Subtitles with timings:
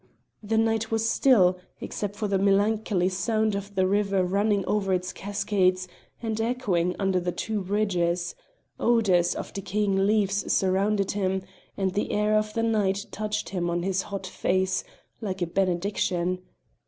[0.41, 5.13] The night was still, except for the melancholy sound of the river running over its
[5.13, 5.87] cascades
[6.23, 8.33] and echoing under the two bridges;
[8.79, 11.43] odours of decaying leaves surrounded him,
[11.77, 14.83] and the air of the night touched him on his hot face
[15.21, 16.39] like a benediction.